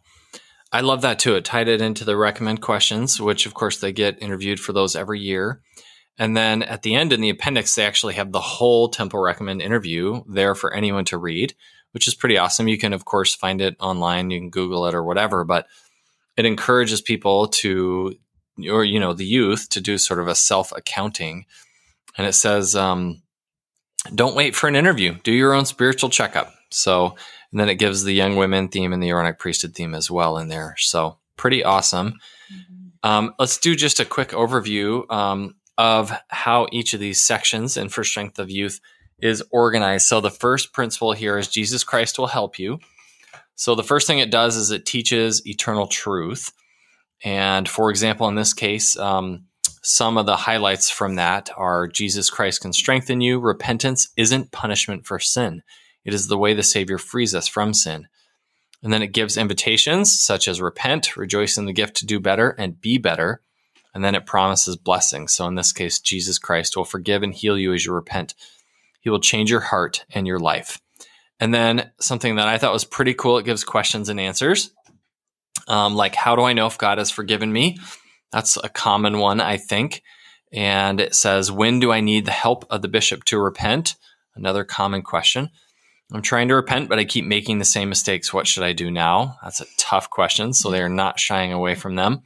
[0.73, 1.35] I love that too.
[1.37, 4.97] It tied it into the recommend questions, which of course they get interviewed for those
[4.97, 5.61] every year.
[6.19, 9.63] And then at the end in the appendix, they actually have the whole Temple Recommend
[9.63, 11.55] interview there for anyone to read,
[11.93, 12.69] which is pretty awesome.
[12.69, 14.31] You can, of course, find it online.
[14.31, 15.45] You can Google it or whatever.
[15.45, 15.67] But
[16.37, 18.15] it encourages people to,
[18.69, 21.47] or you know, the youth to do sort of a self accounting,
[22.17, 23.22] and it says, um,
[24.15, 25.17] "Don't wait for an interview.
[25.23, 27.17] Do your own spiritual checkup." So,
[27.51, 30.39] and then it gives the young women theme and the Aaronic priesthood theme as well
[30.39, 30.75] in there.
[30.79, 32.15] So, pretty awesome.
[33.03, 37.89] Um, let's do just a quick overview um, of how each of these sections in
[37.89, 38.81] For Strength of Youth
[39.19, 40.07] is organized.
[40.07, 42.79] So, the first principle here is Jesus Christ will help you.
[43.55, 46.53] So, the first thing it does is it teaches eternal truth.
[47.25, 49.45] And for example, in this case, um,
[49.83, 53.41] some of the highlights from that are Jesus Christ can strengthen you.
[53.41, 55.63] Repentance isn't punishment for sin,
[56.05, 58.09] it is the way the Savior frees us from sin.
[58.83, 62.51] And then it gives invitations such as repent, rejoice in the gift to do better,
[62.51, 63.41] and be better.
[63.95, 65.33] And then it promises blessings.
[65.33, 68.35] So in this case, Jesus Christ will forgive and heal you as you repent.
[69.01, 70.81] He will change your heart and your life.
[71.39, 74.71] And then something that I thought was pretty cool it gives questions and answers.
[75.69, 77.79] Um, like, how do I know if God has forgiven me?
[78.33, 80.03] That's a common one, I think.
[80.53, 83.97] And it says, when do I need the help of the bishop to repent?
[84.35, 85.51] Another common question.
[86.13, 88.35] I'm trying to repent, but I keep making the same mistakes.
[88.35, 89.37] What should I do now?
[89.43, 90.53] That's a tough question.
[90.53, 92.23] So they are not shying away from them.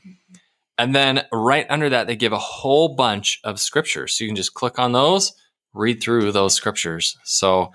[0.79, 4.17] And then right under that, they give a whole bunch of scriptures.
[4.17, 5.33] So you can just click on those,
[5.73, 7.17] read through those scriptures.
[7.25, 7.73] So,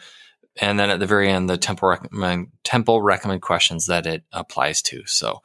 [0.60, 4.82] and then at the very end, the temple recommend, temple recommend questions that it applies
[4.84, 5.04] to.
[5.06, 5.42] So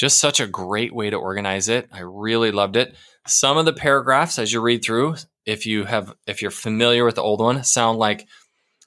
[0.00, 1.86] just such a great way to organize it.
[1.92, 2.96] I really loved it.
[3.26, 7.16] Some of the paragraphs as you read through, if you have, if you're familiar with
[7.16, 8.26] the old one, sound like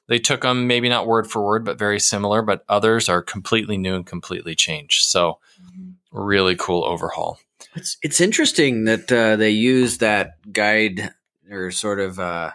[0.08, 2.42] they took them maybe not word for word, but very similar.
[2.42, 5.04] But others are completely new and completely changed.
[5.04, 5.38] So,
[6.10, 7.38] really cool overhaul.
[7.76, 11.14] It's it's interesting that uh, they use that guide
[11.48, 12.50] or sort of uh,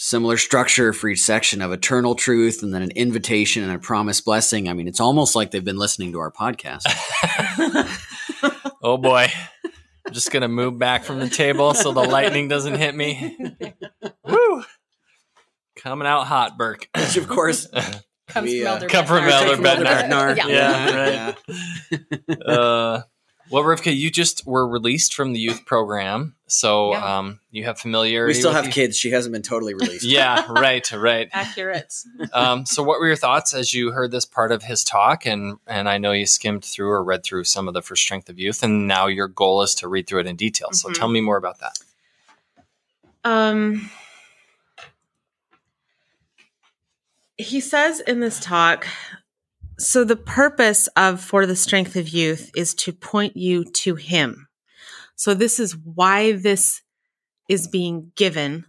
[0.00, 4.24] similar structure for each section of eternal truth and then an invitation and a promised
[4.24, 4.68] blessing.
[4.68, 6.84] I mean, it's almost like they've been listening to our podcast.
[8.82, 9.26] oh boy.
[10.06, 13.36] I'm just going to move back from the table so the lightning doesn't hit me.
[14.24, 14.62] Woo!
[15.76, 16.88] Coming out hot, Burke.
[16.96, 17.66] Which, of course,
[18.28, 19.30] Comes We, from uh, Elder come from Bednar.
[19.30, 20.36] Elder Take Bednar.
[20.36, 20.48] Bednar.
[20.48, 21.34] Yeah.
[21.90, 21.96] Yeah,
[22.28, 22.42] right.
[22.46, 23.02] uh,
[23.50, 27.18] well, Rivka, you just were released from the youth program, so Yeah.
[27.18, 28.30] um, you have familiarity.
[28.30, 28.96] We still with have the- kids.
[28.96, 30.04] She hasn't been totally released.
[30.06, 31.28] Yeah, right, right.
[31.32, 31.92] Accurate.
[32.32, 35.26] Um, so, what were your thoughts as you heard this part of his talk?
[35.26, 38.28] And and I know you skimmed through or read through some of the For Strength
[38.28, 40.68] of Youth, and now your goal is to read through it in detail.
[40.72, 40.94] So, Mhm.
[40.94, 41.78] tell me more about that.
[43.24, 43.90] Um,
[47.36, 48.86] he says in this talk
[49.78, 54.48] so the purpose of for the strength of youth is to point you to him
[55.16, 56.82] so this is why this
[57.48, 58.64] is being given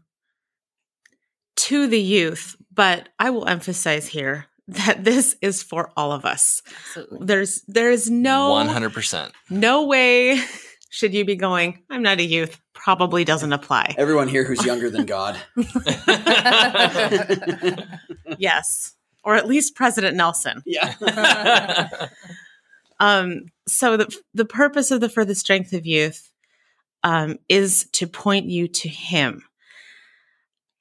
[1.55, 6.61] to the youth but i will emphasize here that this is for all of us
[6.87, 7.25] Absolutely.
[7.25, 9.33] there's there is no One hundred percent.
[9.49, 10.39] no way
[10.91, 14.89] should you be going i'm not a youth probably doesn't apply Everyone here who's younger
[14.89, 15.37] than God.
[18.37, 18.93] yes
[19.23, 20.61] or at least president nelson.
[20.65, 22.09] Yeah.
[22.99, 26.31] um so the the purpose of the for the strength of youth
[27.03, 29.43] um is to point you to him.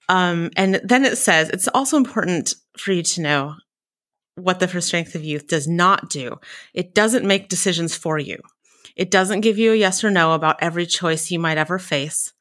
[0.08, 3.54] Um and then it says it's also important for you to know
[4.38, 6.38] what the for strength of youth does not do.
[6.72, 8.38] It doesn't make decisions for you.
[8.96, 12.32] It doesn't give you a yes or no about every choice you might ever face.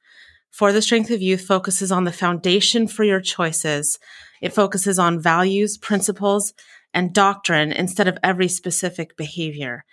[0.52, 4.00] For the strength of youth focuses on the foundation for your choices
[4.42, 6.54] it focuses on values principles
[6.94, 9.86] and doctrine instead of every specific behavior.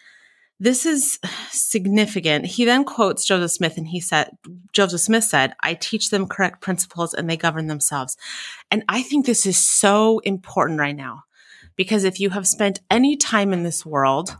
[0.60, 1.18] This is
[1.50, 2.46] significant.
[2.46, 4.30] He then quotes Joseph Smith and he said,
[4.72, 8.16] Joseph Smith said, I teach them correct principles and they govern themselves.
[8.70, 11.24] And I think this is so important right now
[11.76, 14.36] because if you have spent any time in this world,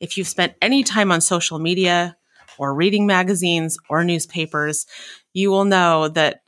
[0.00, 2.16] if you've spent any time on social media
[2.58, 4.86] or reading magazines or newspapers,
[5.34, 6.40] you will know that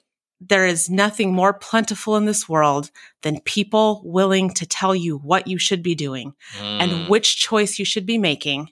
[0.49, 2.91] there is nothing more plentiful in this world
[3.23, 6.81] than people willing to tell you what you should be doing Mm.
[6.81, 8.71] and which choice you should be making,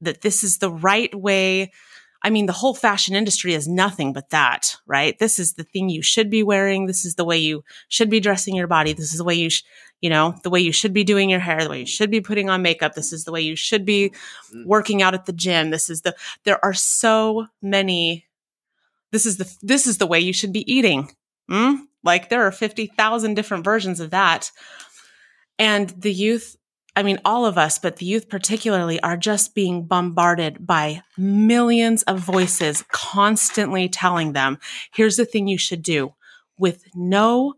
[0.00, 1.72] that this is the right way.
[2.24, 5.18] I mean, the whole fashion industry is nothing but that, right?
[5.18, 6.86] This is the thing you should be wearing.
[6.86, 8.92] This is the way you should be dressing your body.
[8.92, 9.64] This is the way you, sh-
[10.00, 12.20] you know, the way you should be doing your hair, the way you should be
[12.20, 12.94] putting on makeup.
[12.94, 14.12] This is the way you should be
[14.64, 15.70] working out at the gym.
[15.70, 18.26] This is the, there are so many,
[19.12, 21.14] this is the, this is the way you should be eating.
[21.50, 21.82] Mm?
[22.02, 24.50] Like there are 50,000 different versions of that.
[25.58, 26.56] And the youth,
[26.96, 32.02] I mean, all of us, but the youth particularly are just being bombarded by millions
[32.04, 34.58] of voices constantly telling them,
[34.92, 36.14] here's the thing you should do
[36.58, 37.54] with no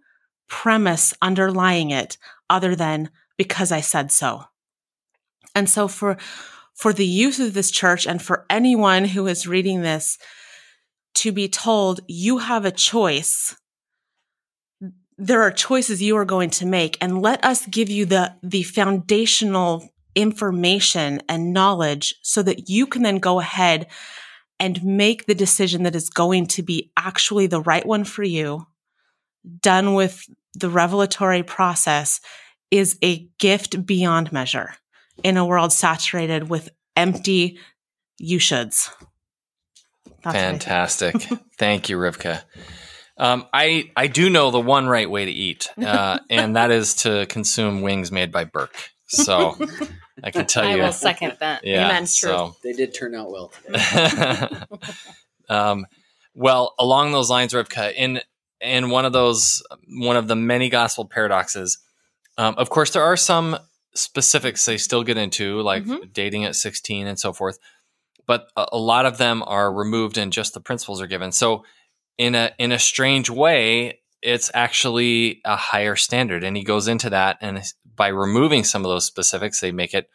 [0.49, 2.19] premise underlying it
[2.51, 4.45] other than because I said so.
[5.55, 6.17] And so for,
[6.75, 10.19] for the youth of this church and for anyone who is reading this
[11.15, 13.57] to be told you have a choice
[15.17, 18.63] there are choices you are going to make and let us give you the the
[18.63, 23.87] foundational information and knowledge so that you can then go ahead
[24.61, 28.67] and make the decision that is going to be actually the right one for you
[29.61, 30.25] done with
[30.55, 32.21] the revelatory process
[32.71, 34.75] is a gift beyond measure
[35.23, 37.59] in a world saturated with empty
[38.19, 38.91] you shoulds.
[40.25, 41.17] That's Fantastic.
[41.59, 42.43] Thank you, Rivka.
[43.17, 46.95] Um, I I do know the one right way to eat, uh, and that is
[46.97, 48.91] to consume wings made by Burke.
[49.07, 49.57] So
[50.25, 51.65] I can tell I you, will second that.
[51.65, 51.85] yeah.
[51.87, 52.03] Amen.
[52.03, 52.07] True.
[52.31, 53.53] So, They did turn out well
[55.49, 55.87] um,
[56.35, 58.21] well, along those lines, Rivka, in
[58.61, 61.79] in one of those one of the many gospel paradoxes,
[62.39, 63.57] um, of course, there are some
[63.95, 66.13] specifics they still get into, like Mhm.
[66.13, 67.59] dating at sixteen and so forth.
[68.27, 71.33] But a, a lot of them are removed, and just the principles are given.
[71.33, 71.65] So,
[72.19, 77.11] in a in a strange way, it's actually a higher standard, and he goes into
[77.11, 77.63] that, and
[77.97, 80.09] by removing some of those specifics, they make it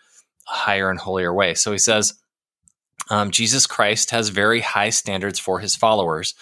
[0.49, 1.53] a higher and holier way.
[1.53, 2.15] So he says
[3.09, 6.35] um, Jesus Christ has very high standards for his followers.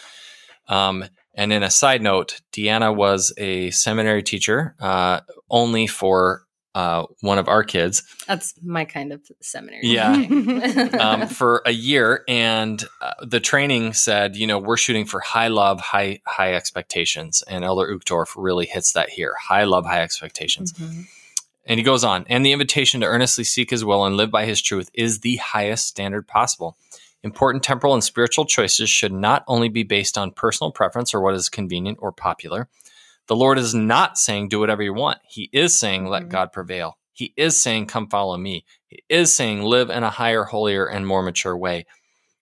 [0.67, 6.43] Um, and in a side note, Deanna was a seminary teacher uh, only for
[6.77, 9.87] uh, one of our kids That's my kind of seminary.
[9.87, 10.11] Yeah.
[10.99, 15.47] um, for a year, and uh, the training said, you know, we're shooting for high
[15.47, 20.71] love, high high expectations, and Elder Uchtdorf really hits that here: high love, high expectations.
[20.73, 21.07] Mhm.
[21.65, 24.45] And he goes on, and the invitation to earnestly seek his will and live by
[24.45, 26.77] his truth is the highest standard possible.
[27.23, 31.33] Important temporal and spiritual choices should not only be based on personal preference or what
[31.33, 32.69] is convenient or popular.
[33.27, 35.19] The Lord is not saying do whatever you want.
[35.27, 36.29] He is saying let Mhm.
[36.29, 36.97] God prevail.
[37.13, 38.65] He is saying come follow me.
[38.87, 41.85] He is saying live in a higher, holier, and more mature way.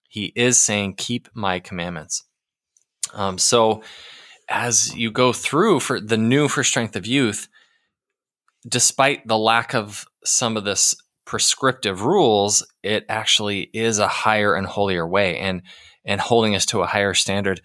[0.09, 2.23] He is saying keep my commandments.
[3.13, 3.83] Um, so
[4.49, 7.47] as you go through for the new for strength of youth,
[8.67, 10.95] despite the lack of some of this
[11.25, 15.61] prescriptive rules, it actually is a higher and holier way and
[16.05, 17.61] and holding us to a higher standard.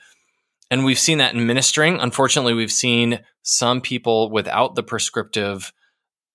[0.70, 1.98] And we've seen that in ministering.
[1.98, 5.72] Unfortunately, we've seen some people without the prescriptive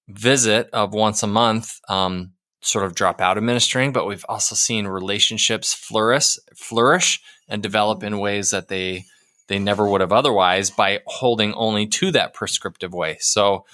[0.08, 4.56] visit of once a month um, sort of drop out of ministering, but we've also
[4.56, 9.06] seen relationships flourish, flourish and develop in ways that they
[9.48, 13.18] they never would have otherwise by holding only to that prescriptive way.
[13.20, 13.66] So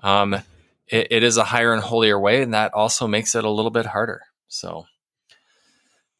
[0.00, 0.34] um,
[0.86, 3.70] it, it is a higher and holier way, and that also makes it a little
[3.70, 4.22] bit harder.
[4.48, 4.86] So,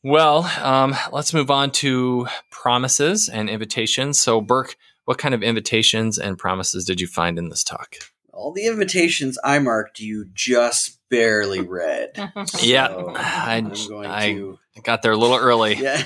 [0.03, 4.21] well, um, let's move on to promises and invitations.
[4.21, 7.97] So, Burke, what kind of invitations and promises did you find in this talk?
[8.33, 12.11] All the invitations I marked you just barely read.
[12.63, 13.73] Yeah, So I- I'm
[14.07, 15.75] I- to got there a little early.
[15.77, 16.03] yeah.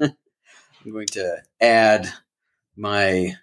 [0.00, 2.12] I'm going to add
[2.76, 3.34] my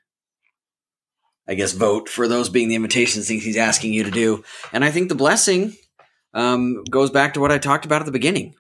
[1.46, 4.46] I guess vote for those being the invitations things he's asking you to do.
[4.72, 5.76] And I think the blessing
[6.34, 8.56] um, goes back to what I talked about at the beginning.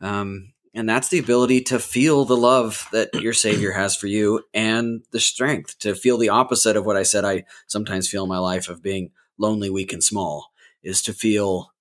[0.00, 4.44] Um, and that's the ability to feel the love that your Savior has for you
[4.54, 8.28] and the strength to feel the opposite of what I said I sometimes feel in
[8.28, 10.52] my life of being lonely, weak, and small,
[10.82, 11.72] is to feel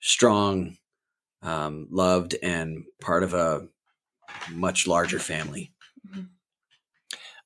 [0.00, 0.76] strong,
[1.42, 3.68] um, loved, and part of a
[4.50, 5.72] much larger family.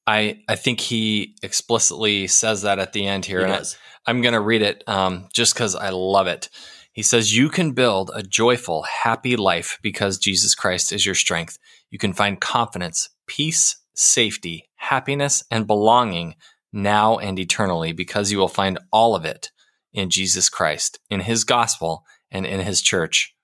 [0.07, 3.39] I, I think he explicitly says that at the end here.
[3.39, 6.49] He and I, I'm going to read it um, just because I love it.
[6.93, 11.59] He says, You can build a joyful, happy life because Jesus Christ is your strength.
[11.91, 16.35] You can find confidence, peace, safety, happiness, and belonging
[16.73, 19.51] now and eternally because you will find all of it
[19.93, 23.35] in Jesus Christ, in his gospel, and in his church.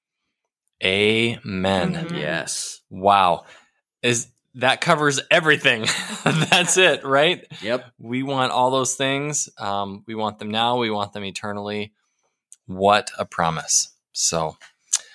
[0.84, 1.94] Amen.
[1.94, 2.18] Mhm.
[2.20, 2.80] Yes.
[2.90, 3.44] Wow.
[4.02, 5.82] Is that covers everything.
[6.24, 7.46] That's it, right?
[7.60, 7.84] Yep.
[7.98, 9.48] We want all those things.
[9.58, 10.78] Um, we want them now.
[10.78, 11.92] We want them eternally.
[12.66, 13.92] What a promise.
[14.12, 14.56] So,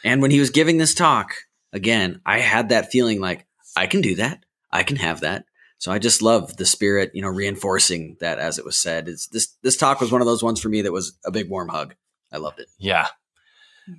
[0.04, 1.34] And when he was giving this talk,
[1.74, 3.46] again, I had that feeling like
[3.76, 4.44] I can do that.
[4.72, 5.46] I can have that.
[5.80, 9.08] So I just love the spirit, you know, reinforcing that as it was said.
[9.10, 11.50] It's this this talk was one of those ones for me that was a big
[11.50, 11.96] warm hug.
[12.32, 12.68] I loved it.
[12.78, 13.08] yeah,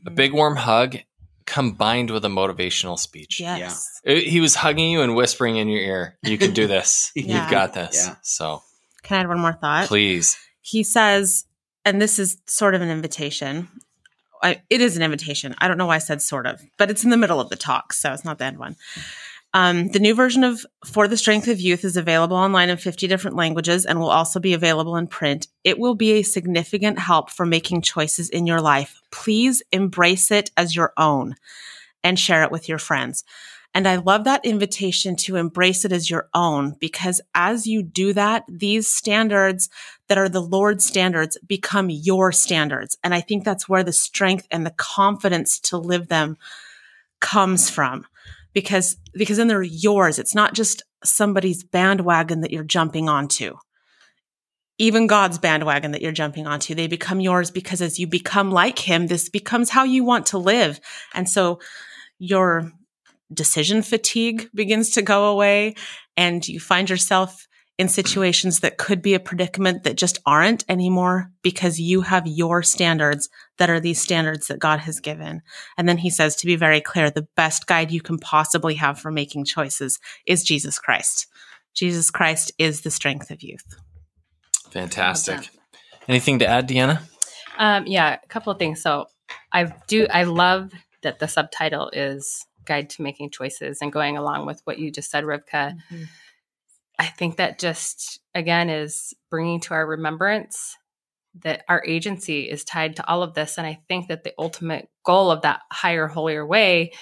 [0.07, 0.97] a big warm hug
[1.45, 3.41] combined with a motivational speech.
[3.41, 4.01] Yes.
[4.07, 7.11] Uh, He was hugging you and whispering in your ear, You can do this.
[7.17, 7.43] Yeah.
[7.43, 7.97] You've got this.
[8.07, 8.15] Yeah.
[8.23, 8.63] So,
[9.03, 9.89] Can I add one more thought?
[9.89, 10.39] please.
[10.61, 11.45] he says,
[11.85, 13.69] and this is sort of an invitation.
[14.43, 15.55] I, it is an invitation.
[15.59, 17.57] I don't know why I said sort of, but it's in the middle of the
[17.57, 18.77] talk, so it's not the end one.
[19.55, 23.07] Um, the new version of For the Strength of Youth is available online in 50
[23.07, 25.47] different languages and will also be available in print.
[25.63, 29.01] It will be a significant help for making choices in your life.
[29.11, 31.37] Please embrace it as your own
[32.03, 33.25] and share it with your friends.
[33.75, 38.13] And I love that invitation to embrace it as your own because as you do
[38.13, 39.71] that, these standards
[40.09, 42.99] that are the Lord's standards become your standards.
[43.03, 46.37] And I think that's where the strength and the confidence to live them
[47.21, 48.05] comes from
[48.53, 50.19] because, because then they're yours.
[50.19, 53.57] It's not just somebody's bandwagon that you're jumping onto.
[54.77, 58.79] Even God's bandwagon that you're jumping onto, they become yours because as you become like
[58.79, 60.81] him, this becomes how you want to live.
[61.15, 61.61] And so
[62.19, 62.73] your
[63.35, 65.75] decision fatigue begins to go away
[66.17, 67.47] and you find yourself
[67.79, 72.63] in situations that could be a predicament that just aren't anymore because you have your
[72.63, 73.29] standards
[73.59, 75.43] that are these standards that God has given.
[75.79, 79.01] And then he says, to be very clear, the best guide you can possibly have
[79.01, 81.27] for making choices is Jesus Christ.
[81.75, 83.65] Jesus Christ is the strength of youth.
[84.71, 85.49] Fantastic.
[86.07, 87.01] Anything to add, Deanna?
[87.59, 88.83] Um, yeah, a couple of things.
[88.83, 89.07] So
[89.51, 90.73] I do, I love
[91.03, 95.11] that the subtitle is Guide to Making Choices and going along with what you just
[95.11, 95.75] said, Rivka.
[95.75, 96.03] Mm-hmm.
[96.99, 100.77] I think that just, again, is bringing to our remembrance
[101.43, 103.57] that our agency is tied to all of this.
[103.57, 106.93] And I think that the ultimate goal of that higher, holier way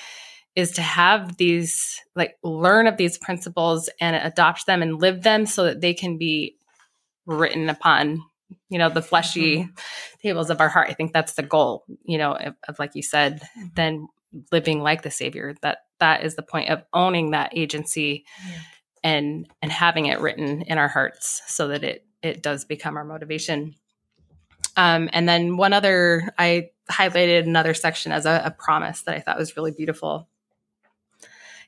[0.54, 5.46] is to have these, like, learn of these principles and adopt them and live them
[5.46, 6.56] so that they can be
[7.26, 8.22] written upon
[8.68, 9.70] you know the fleshy mm-hmm.
[10.22, 13.02] tables of our heart i think that's the goal you know of, of, like you
[13.02, 13.40] said
[13.76, 14.08] then
[14.52, 18.58] living like the savior that that is the point of owning that agency yeah.
[19.04, 23.04] and and having it written in our hearts so that it it does become our
[23.04, 23.74] motivation
[24.76, 29.20] um, and then one other i highlighted another section as a, a promise that i
[29.20, 30.28] thought was really beautiful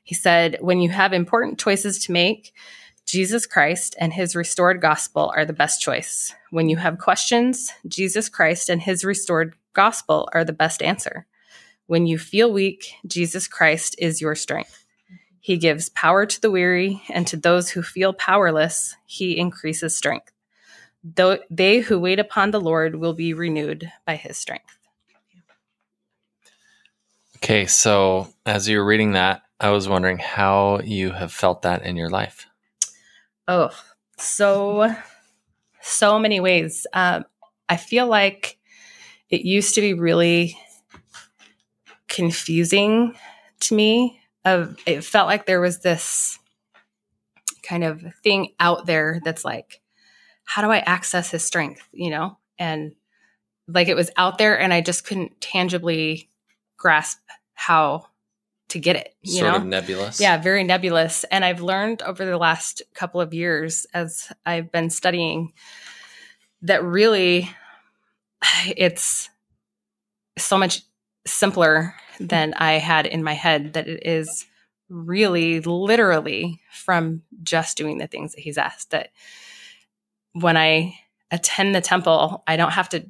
[0.03, 2.53] he said when you have important choices to make
[3.05, 6.33] Jesus Christ and his restored gospel are the best choice.
[6.51, 11.27] When you have questions, Jesus Christ and his restored gospel are the best answer.
[11.87, 14.85] When you feel weak, Jesus Christ is your strength.
[15.39, 20.31] He gives power to the weary, and to those who feel powerless, he increases strength.
[21.03, 24.77] Though they who wait upon the Lord will be renewed by his strength.
[27.37, 31.83] Okay, so as you were reading that, I was wondering how you have felt that
[31.83, 32.47] in your life.
[33.49, 33.71] Oh,
[34.17, 34.95] so,
[35.81, 36.87] so many ways.
[36.93, 37.25] Um,
[37.67, 38.57] I feel like
[39.29, 40.57] it used to be really
[42.13, 43.15] confusing
[43.61, 44.19] to me.
[44.45, 46.37] Of it felt like there was this
[47.63, 49.81] kind of thing out there that's like,
[50.43, 51.87] how do I access his strength?
[51.93, 52.93] You know, and
[53.67, 56.29] like it was out there, and I just couldn't tangibly
[56.77, 57.19] grasp
[57.53, 58.07] how
[58.69, 59.15] to get it.
[59.21, 59.57] You sort know?
[59.57, 60.19] of nebulous.
[60.19, 61.23] Yeah, very nebulous.
[61.25, 65.53] And I've learned over the last couple of years as I've been studying
[66.63, 67.49] that really
[68.75, 69.29] it's
[70.37, 70.81] so much
[71.25, 74.45] simpler than I had in my head, that it is
[74.89, 78.91] really literally from just doing the things that he's asked.
[78.91, 79.09] That
[80.33, 80.95] when I
[81.31, 83.05] attend the temple, I don't have to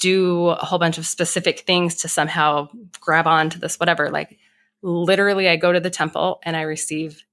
[0.00, 2.68] do a whole bunch of specific things to somehow
[3.00, 4.10] grab onto this, whatever.
[4.10, 4.38] Like
[4.82, 7.24] literally, I go to the temple and I receive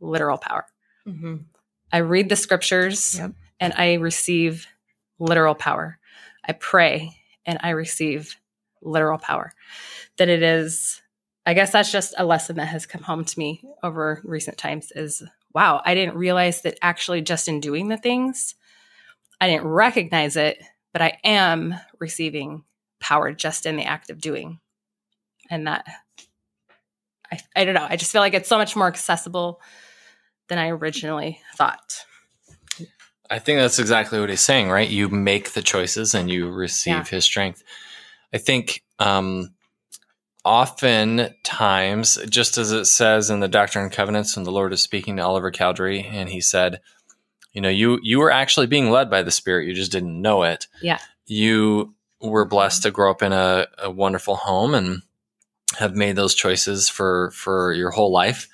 [0.00, 0.66] literal power.
[1.06, 1.36] Mm-hmm.
[1.92, 3.32] I read the scriptures yep.
[3.60, 4.66] and I receive
[5.18, 5.98] literal power.
[6.44, 7.16] I pray
[7.46, 8.36] and I receive
[8.84, 9.52] literal power.
[10.18, 11.00] That it is,
[11.46, 14.92] I guess that's just a lesson that has come home to me over recent times
[14.94, 15.22] is
[15.54, 18.56] wow, I didn't realize that actually just in doing the things,
[19.40, 20.60] I didn't recognize it,
[20.92, 22.64] but I am receiving
[23.00, 24.58] power just in the act of doing.
[25.50, 25.86] And that
[27.30, 27.86] I, I don't know.
[27.88, 29.60] I just feel like it's so much more accessible
[30.48, 32.04] than I originally thought.
[33.30, 34.88] I think that's exactly what he's saying, right?
[34.88, 37.04] You make the choices and you receive yeah.
[37.04, 37.62] his strength.
[38.34, 39.54] I think um,
[40.44, 45.16] oftentimes, just as it says in the Doctrine and Covenants, when the Lord is speaking
[45.16, 46.80] to Oliver Cowdery, and he said,
[47.52, 50.42] you know, you you were actually being led by the Spirit, you just didn't know
[50.42, 50.66] it.
[50.82, 50.98] Yeah.
[51.26, 55.02] You were blessed to grow up in a, a wonderful home and
[55.78, 58.48] have made those choices for for your whole life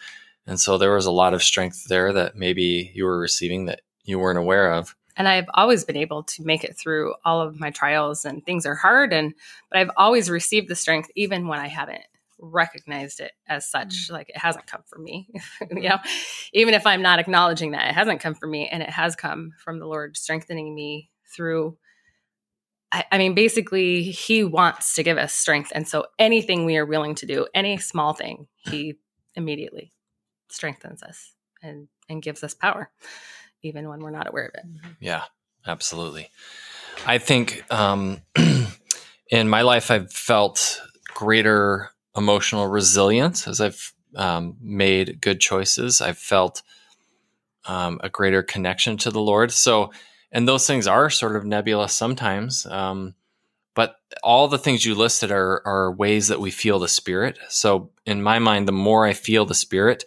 [0.47, 3.83] and so there was a lot of strength there that maybe you were receiving that
[4.05, 7.59] you weren't aware of and i've always been able to make it through all of
[7.59, 9.35] my trials and things are hard and
[9.71, 12.03] but i've always received the strength even when i haven't
[12.39, 14.15] recognized it as such mm-hmm.
[14.15, 15.29] like it hasn't come from me
[15.71, 15.99] you know
[16.53, 19.53] even if i'm not acknowledging that it hasn't come from me and it has come
[19.63, 21.77] from the lord strengthening me through
[22.93, 25.71] I, I mean, basically, he wants to give us strength.
[25.75, 28.95] And so anything we are willing to do, any small thing, he
[29.35, 29.93] immediately
[30.49, 32.91] strengthens us and and gives us power,
[33.63, 34.65] even when we're not aware of it.
[35.01, 35.25] Yeah,
[35.67, 36.31] absolutely.
[37.07, 38.23] I think um,
[39.31, 40.81] in my life, I've felt
[41.15, 46.01] greater emotional resilience as I've um, made good choices.
[46.01, 46.63] I've felt
[47.67, 49.53] um, a greater connection to the Lord.
[49.53, 49.93] So,
[50.33, 52.67] and those things are sort of nebulous sometimes.
[52.67, 53.15] Um,
[53.75, 57.39] but all the things you listed are, are ways that we feel the Spirit.
[57.49, 60.05] So, in my mind, the more I feel the Spirit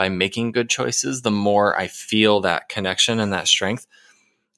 [0.00, 3.86] by making good choices, the more I feel that connection and that strength.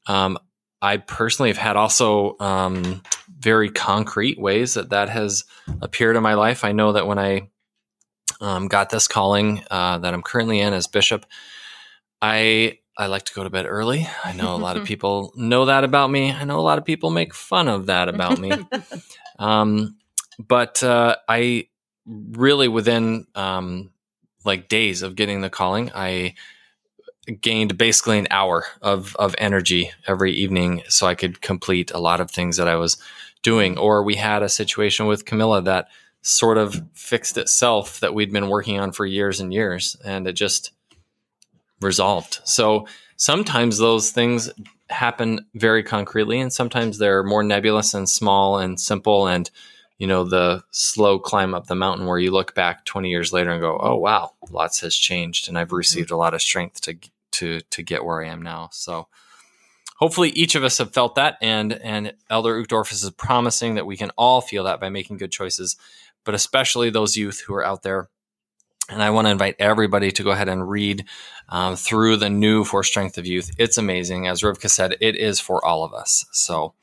[0.06, 0.38] Um,
[0.80, 3.02] I personally have had also um,
[3.40, 5.42] very concrete ways that that has
[5.80, 6.64] appeared in my life.
[6.64, 7.50] I know that when I
[8.40, 11.26] um, got this calling uh, that I'm currently in as bishop,
[12.20, 14.06] I I like to go to bed early.
[14.22, 16.30] I know a lot of people know that about me.
[16.30, 18.52] I know a lot of people make fun of that about me.
[19.40, 19.96] um,
[20.38, 21.66] but uh, I
[22.06, 23.91] really within um,
[24.44, 26.34] like days of getting the calling, I
[27.40, 32.20] gained basically an hour of of energy every evening so I could complete a lot
[32.20, 32.96] of things that I was
[33.42, 33.78] doing.
[33.78, 35.88] Or we had a situation with Camilla that
[36.22, 40.32] sort of fixed itself that we'd been working on for years and years, and it
[40.32, 40.72] just
[41.80, 42.40] resolved.
[42.44, 42.86] So
[43.16, 44.50] sometimes those things
[44.88, 49.50] happen very concretely, and sometimes they're more nebulous and small and simple and
[50.02, 53.52] you know the slow climb up the mountain where you look back 20 years later
[53.52, 55.76] and go oh wow lots has changed and i've mm-hmm.
[55.76, 56.96] received a lot of strength to
[57.30, 59.06] to to get where i am now so
[59.98, 63.96] hopefully each of us have felt that and and elder uchtdorf is promising that we
[63.96, 65.76] can all feel that by making good choices
[66.24, 68.08] but especially those youth who are out there
[68.88, 71.04] and I want to invite everybody to go ahead and read
[71.48, 73.52] um, through the new For Strength of Youth.
[73.56, 74.26] It's amazing.
[74.26, 76.26] As Rivka said, it is for all of us.
[76.32, 76.74] So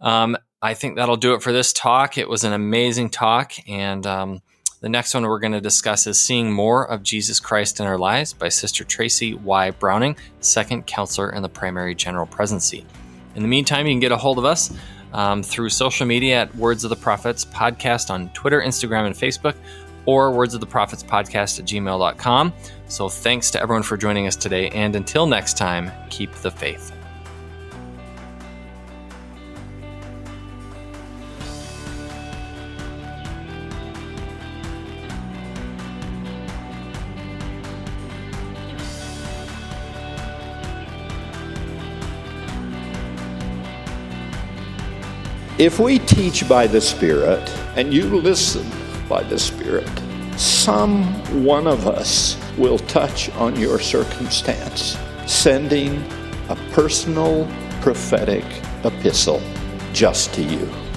[0.00, 2.18] um, I think that'll do it for this talk.
[2.18, 3.52] It was an amazing talk.
[3.68, 4.42] And um,
[4.80, 7.98] the next one we're going to discuss is Seeing More of Jesus Christ in Our
[7.98, 9.70] Lives by Sister Tracy Y.
[9.70, 12.84] Browning, second counselor in the primary general presidency.
[13.36, 14.74] In the meantime, you can get a hold of us
[15.12, 19.54] um, through social media at Words of the Prophets podcast on Twitter, Instagram, and Facebook
[20.06, 22.52] or words of the prophets podcast at gmail.com.
[22.86, 24.70] So thanks to everyone for joining us today.
[24.70, 26.97] And until next time, keep the faith.
[45.58, 48.64] If we teach by the Spirit and you listen
[49.08, 49.90] by the Spirit,
[50.36, 51.02] some
[51.44, 54.96] one of us will touch on your circumstance,
[55.26, 56.00] sending
[56.48, 57.48] a personal
[57.80, 58.44] prophetic
[58.84, 59.42] epistle
[59.92, 60.87] just to you.